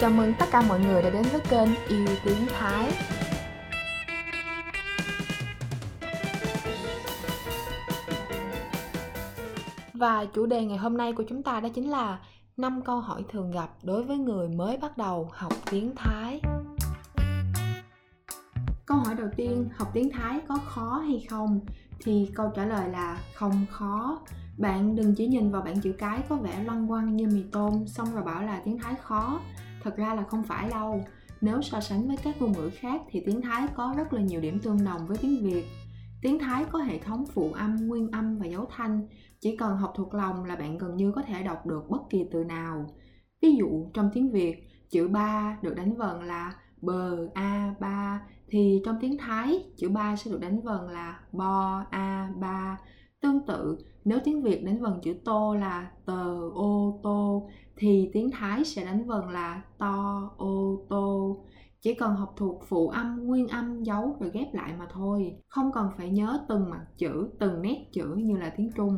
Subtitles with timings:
[0.00, 2.92] Chào mừng tất cả mọi người đã đến với kênh Yêu Tiếng Thái.
[9.94, 12.18] Và chủ đề ngày hôm nay của chúng ta đó chính là
[12.56, 16.40] năm câu hỏi thường gặp đối với người mới bắt đầu học tiếng Thái.
[18.86, 21.60] Câu hỏi đầu tiên, học tiếng Thái có khó hay không?
[22.00, 24.18] Thì câu trả lời là không khó.
[24.58, 27.86] Bạn đừng chỉ nhìn vào bảng chữ cái có vẻ loăn quăng như mì tôm
[27.86, 29.40] xong rồi bảo là tiếng Thái khó
[29.86, 31.04] thật ra là không phải đâu.
[31.40, 34.40] Nếu so sánh với các ngôn ngữ khác thì tiếng thái có rất là nhiều
[34.40, 35.64] điểm tương đồng với tiếng việt.
[36.22, 39.08] Tiếng thái có hệ thống phụ âm, nguyên âm và dấu thanh.
[39.40, 42.24] Chỉ cần học thuộc lòng là bạn gần như có thể đọc được bất kỳ
[42.32, 42.86] từ nào.
[43.42, 44.56] Ví dụ, trong tiếng việt,
[44.90, 48.22] chữ ba được đánh vần là bờ, a, ba.
[48.48, 52.78] Thì trong tiếng thái, chữ ba sẽ được đánh vần là bo, a, ba.
[53.20, 58.30] Tương tự nếu tiếng việt đánh vần chữ tô là tờ ô tô thì tiếng
[58.30, 61.36] Thái sẽ đánh vần là to, ô, tô.
[61.82, 65.36] Chỉ cần học thuộc phụ âm, nguyên âm, dấu rồi ghép lại mà thôi.
[65.48, 68.96] Không cần phải nhớ từng mặt chữ, từng nét chữ như là tiếng Trung.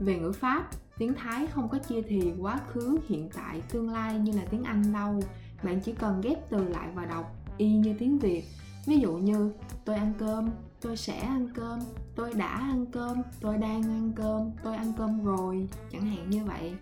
[0.00, 0.68] Về ngữ pháp,
[0.98, 4.62] tiếng Thái không có chia thì quá khứ, hiện tại, tương lai như là tiếng
[4.62, 5.20] Anh đâu.
[5.62, 7.26] Bạn chỉ cần ghép từ lại và đọc
[7.58, 8.44] y như tiếng Việt.
[8.86, 9.52] Ví dụ như
[9.84, 10.48] tôi ăn cơm,
[10.80, 11.78] tôi sẽ ăn cơm,
[12.14, 16.44] tôi đã ăn cơm, tôi đang ăn cơm, tôi ăn cơm rồi, chẳng hạn như
[16.44, 16.74] vậy.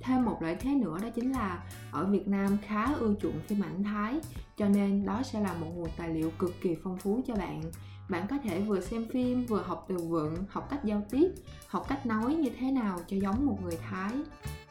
[0.00, 3.60] Thêm một lợi thế nữa đó chính là ở Việt Nam khá ưa chuộng phim
[3.60, 4.20] ảnh Thái
[4.56, 7.62] cho nên đó sẽ là một nguồn tài liệu cực kỳ phong phú cho bạn.
[8.08, 11.28] Bạn có thể vừa xem phim vừa học từ vựng học cách giao tiếp
[11.66, 14.12] học cách nói như thế nào cho giống một người Thái.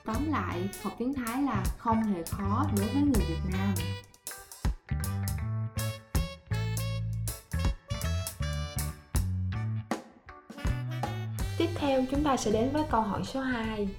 [0.06, 3.74] Tóm lại học tiếng Thái là không hề khó đối với người Việt Nam.
[11.84, 13.89] Theo chúng ta sẽ đến với câu hỏi số 2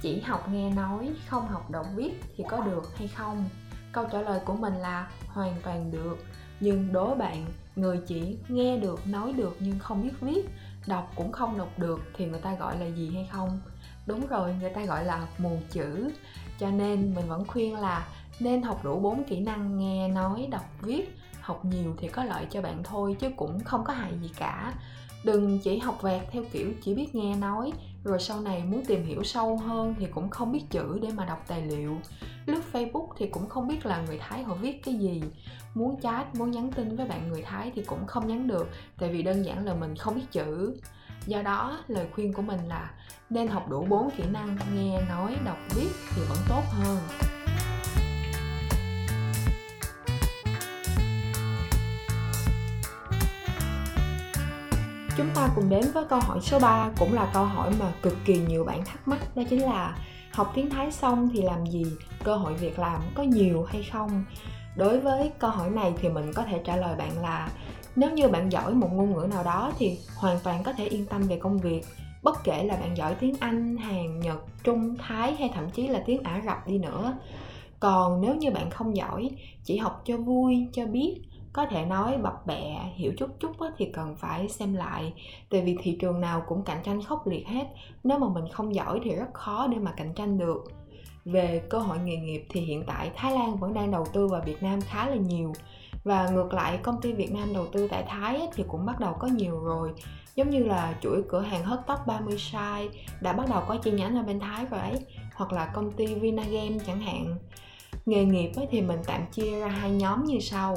[0.00, 3.48] chỉ học nghe nói, không học đọc viết thì có được hay không?
[3.92, 6.24] Câu trả lời của mình là hoàn toàn được.
[6.60, 7.46] Nhưng đố bạn,
[7.76, 10.48] người chỉ nghe được, nói được nhưng không biết viết,
[10.86, 13.60] đọc cũng không đọc được thì người ta gọi là gì hay không?
[14.06, 16.10] Đúng rồi, người ta gọi là mù chữ.
[16.58, 18.06] Cho nên mình vẫn khuyên là
[18.40, 22.46] nên học đủ bốn kỹ năng nghe nói, đọc viết, học nhiều thì có lợi
[22.50, 24.72] cho bạn thôi chứ cũng không có hại gì cả
[25.24, 27.72] đừng chỉ học vẹt theo kiểu chỉ biết nghe nói,
[28.04, 31.24] rồi sau này muốn tìm hiểu sâu hơn thì cũng không biết chữ để mà
[31.24, 31.96] đọc tài liệu.
[32.46, 35.22] Lướt facebook thì cũng không biết là người thái họ viết cái gì.
[35.74, 39.08] Muốn chat, muốn nhắn tin với bạn người thái thì cũng không nhắn được, tại
[39.08, 40.76] vì đơn giản là mình không biết chữ.
[41.26, 42.90] Do đó, lời khuyên của mình là
[43.30, 46.98] nên học đủ bốn kỹ năng, nghe, nói, đọc, viết thì vẫn tốt hơn.
[55.16, 58.16] Chúng ta cùng đến với câu hỏi số 3 cũng là câu hỏi mà cực
[58.24, 59.96] kỳ nhiều bạn thắc mắc đó chính là
[60.32, 61.84] học tiếng Thái xong thì làm gì?
[62.24, 64.24] Cơ hội việc làm có nhiều hay không?
[64.76, 67.48] Đối với câu hỏi này thì mình có thể trả lời bạn là
[67.96, 71.06] nếu như bạn giỏi một ngôn ngữ nào đó thì hoàn toàn có thể yên
[71.06, 71.82] tâm về công việc
[72.22, 76.02] bất kể là bạn giỏi tiếng Anh, Hàn, Nhật, Trung, Thái hay thậm chí là
[76.06, 77.14] tiếng Ả Rập đi nữa.
[77.80, 79.30] Còn nếu như bạn không giỏi,
[79.64, 81.22] chỉ học cho vui, cho biết
[81.52, 85.12] có thể nói bập bẹ, hiểu chút chút thì cần phải xem lại.
[85.50, 87.66] Tại vì thị trường nào cũng cạnh tranh khốc liệt hết.
[88.04, 90.64] Nếu mà mình không giỏi thì rất khó để mà cạnh tranh được.
[91.24, 94.42] Về cơ hội nghề nghiệp thì hiện tại Thái Lan vẫn đang đầu tư vào
[94.46, 95.52] Việt Nam khá là nhiều.
[96.04, 99.16] Và ngược lại, công ty Việt Nam đầu tư tại Thái thì cũng bắt đầu
[99.18, 99.90] có nhiều rồi.
[100.34, 102.88] Giống như là chuỗi cửa hàng hớt tóc 30 size
[103.20, 104.98] đã bắt đầu có chi nhánh ở bên Thái rồi ấy,
[105.34, 107.36] hoặc là công ty Vinagame chẳng hạn.
[108.06, 110.76] Nghề nghiệp thì mình tạm chia ra hai nhóm như sau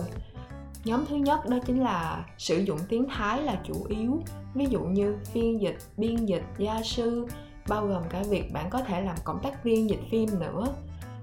[0.86, 4.22] nhóm thứ nhất đó chính là sử dụng tiếng thái là chủ yếu.
[4.54, 7.28] Ví dụ như phiên dịch, biên dịch, gia sư,
[7.68, 10.68] bao gồm cả việc bạn có thể làm cộng tác viên dịch phim nữa.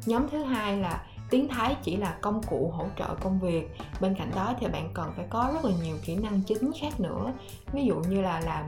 [0.07, 3.71] Nhóm thứ hai là tiếng thái chỉ là công cụ hỗ trợ công việc.
[4.01, 7.01] Bên cạnh đó thì bạn cần phải có rất là nhiều kỹ năng chính khác
[7.01, 7.33] nữa.
[7.73, 8.65] Ví dụ như là làm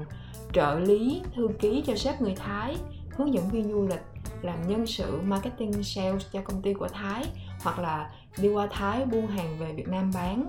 [0.53, 2.77] trợ lý, thư ký cho sếp người thái,
[3.11, 4.03] hướng dẫn viên du lịch,
[4.43, 7.25] làm nhân sự, marketing, sales cho công ty của thái,
[7.63, 10.49] hoặc là đi qua thái buôn hàng về việt nam bán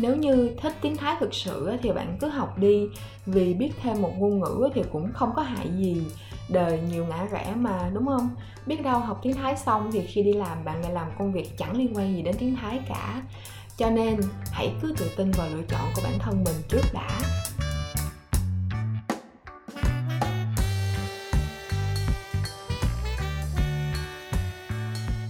[0.00, 2.88] nếu như thích tiếng thái thực sự thì bạn cứ học đi.
[3.26, 6.02] Vì biết thêm một ngôn ngữ thì cũng không có hại gì.
[6.48, 8.30] Đời nhiều ngã rẽ mà, đúng không?
[8.66, 11.58] Biết đâu học tiếng thái xong thì khi đi làm, bạn lại làm công việc
[11.58, 13.22] chẳng liên quan gì đến tiếng thái cả.
[13.76, 14.20] Cho nên
[14.52, 17.39] hãy cứ tự tin vào lựa chọn của bản thân mình trước đã.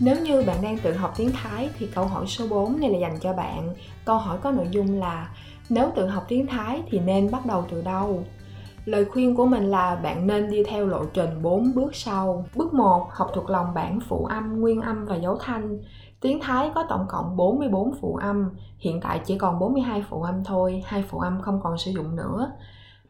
[0.03, 2.99] Nếu như bạn đang tự học tiếng Thái thì câu hỏi số 4 này là
[2.99, 3.75] dành cho bạn.
[4.05, 5.29] Câu hỏi có nội dung là
[5.69, 8.23] nếu tự học tiếng Thái thì nên bắt đầu từ đâu?
[8.85, 12.45] Lời khuyên của mình là bạn nên đi theo lộ trình 4 bước sau.
[12.55, 15.79] Bước 1, học thuộc lòng bản phụ âm, nguyên âm và dấu thanh.
[16.21, 20.45] Tiếng Thái có tổng cộng 44 phụ âm, hiện tại chỉ còn 42 phụ âm
[20.45, 22.53] thôi, hai phụ âm không còn sử dụng nữa.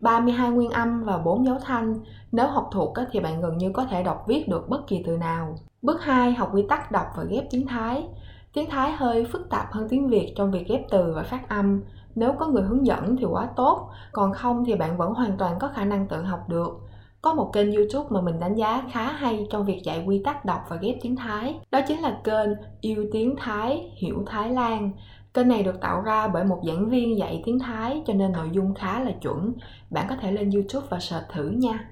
[0.01, 2.01] 32 nguyên âm và 4 dấu thanh.
[2.33, 5.17] Nếu học thuộc thì bạn gần như có thể đọc viết được bất kỳ từ
[5.17, 5.57] nào.
[5.83, 8.05] Bước 2, học quy tắc đọc và ghép tiếng Thái.
[8.53, 11.83] Tiếng Thái hơi phức tạp hơn tiếng Việt trong việc ghép từ và phát âm.
[12.15, 15.59] Nếu có người hướng dẫn thì quá tốt, còn không thì bạn vẫn hoàn toàn
[15.59, 16.81] có khả năng tự học được.
[17.23, 20.45] Có một kênh YouTube mà mình đánh giá khá hay trong việc dạy quy tắc
[20.45, 21.59] đọc và ghép tiếng Thái.
[21.71, 22.49] Đó chính là kênh
[22.81, 24.93] Yêu Tiếng Thái, Hiểu Thái Lan.
[25.35, 28.49] Kênh này được tạo ra bởi một giảng viên dạy tiếng Thái cho nên nội
[28.53, 29.53] dung khá là chuẩn.
[29.91, 31.89] Bạn có thể lên YouTube và search thử nha.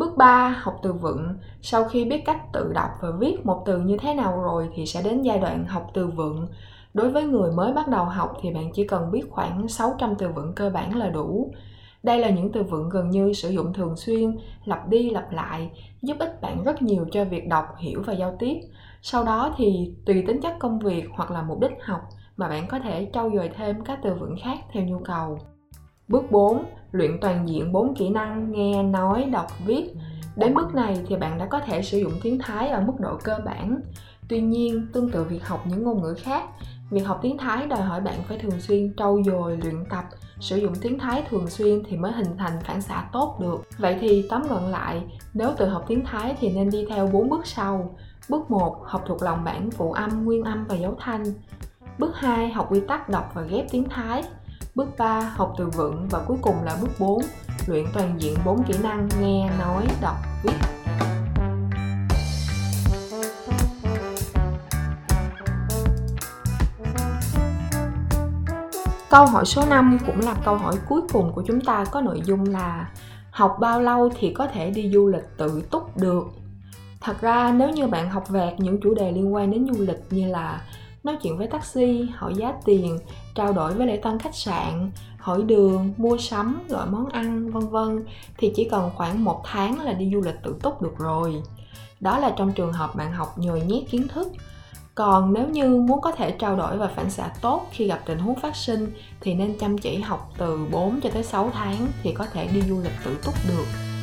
[0.00, 1.38] Bước 3, học từ vựng.
[1.62, 4.86] Sau khi biết cách tự đọc và viết một từ như thế nào rồi thì
[4.86, 6.48] sẽ đến giai đoạn học từ vựng.
[6.94, 10.28] Đối với người mới bắt đầu học thì bạn chỉ cần biết khoảng 600 từ
[10.28, 11.52] vựng cơ bản là đủ.
[12.02, 15.70] Đây là những từ vựng gần như sử dụng thường xuyên, lặp đi lặp lại,
[16.02, 18.60] giúp ích bạn rất nhiều cho việc đọc, hiểu và giao tiếp.
[19.02, 22.00] Sau đó thì tùy tính chất công việc hoặc là mục đích học
[22.36, 25.38] mà bạn có thể trau dồi thêm các từ vựng khác theo nhu cầu.
[26.08, 26.64] Bước 4.
[26.94, 29.94] Luyện toàn diện 4 kỹ năng nghe, nói, đọc, viết.
[30.36, 33.18] Đến bước này thì bạn đã có thể sử dụng tiếng Thái ở mức độ
[33.22, 33.80] cơ bản.
[34.28, 36.44] Tuy nhiên, tương tự việc học những ngôn ngữ khác,
[36.90, 40.04] việc học tiếng Thái đòi hỏi bạn phải thường xuyên trau dồi, luyện tập,
[40.40, 43.62] sử dụng tiếng Thái thường xuyên thì mới hình thành phản xạ tốt được.
[43.78, 45.02] Vậy thì tóm gọn lại,
[45.34, 47.96] nếu tự học tiếng Thái thì nên đi theo 4 bước sau.
[48.28, 51.24] Bước 1, học thuộc lòng bản phụ âm, nguyên âm và dấu thanh.
[51.98, 54.22] Bước 2, học quy tắc đọc và ghép tiếng Thái.
[54.74, 57.22] Bước 3, học từ vựng và cuối cùng là bước 4,
[57.66, 60.52] luyện toàn diện 4 kỹ năng nghe, nói, đọc, viết.
[69.10, 72.22] Câu hỏi số 5 cũng là câu hỏi cuối cùng của chúng ta có nội
[72.24, 72.90] dung là
[73.30, 76.24] học bao lâu thì có thể đi du lịch tự túc được?
[77.00, 80.00] Thật ra nếu như bạn học vẹt những chủ đề liên quan đến du lịch
[80.10, 80.60] như là
[81.04, 82.98] nói chuyện với taxi, hỏi giá tiền,
[83.34, 87.68] trao đổi với lễ tân khách sạn, hỏi đường, mua sắm, gọi món ăn, vân
[87.68, 88.04] vân
[88.38, 91.42] thì chỉ cần khoảng một tháng là đi du lịch tự túc được rồi.
[92.00, 94.28] Đó là trong trường hợp bạn học nhồi nhét kiến thức.
[94.94, 98.18] Còn nếu như muốn có thể trao đổi và phản xạ tốt khi gặp tình
[98.18, 98.90] huống phát sinh
[99.20, 102.62] thì nên chăm chỉ học từ 4 cho tới 6 tháng thì có thể đi
[102.62, 103.93] du lịch tự túc được.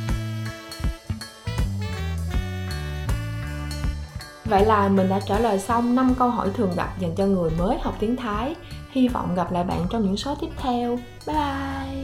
[4.52, 7.50] Vậy là mình đã trả lời xong 5 câu hỏi thường gặp dành cho người
[7.58, 8.54] mới học tiếng Thái.
[8.90, 10.98] Hy vọng gặp lại bạn trong những số tiếp theo.
[11.26, 12.01] Bye bye!